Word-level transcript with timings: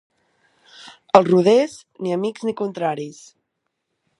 Els 1.19 1.27
roders, 1.33 1.75
ni 2.07 2.15
amics 2.17 2.47
ni 2.49 2.57
contraris. 2.63 3.21